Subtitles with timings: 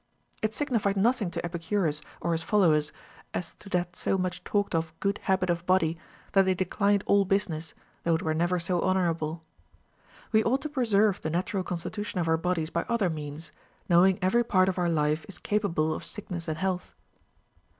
[0.41, 2.91] It signified nothing to Epicurus or his followers,
[3.35, 5.95] as to that so much talked of good habit of body,
[6.31, 9.43] that they declined all business, though it were never so honorable.
[10.33, 13.51] AVe ought to preserve the natural constitution of our bodies by other means,
[13.87, 16.95] knowing every part of our life is capable of sickness and health.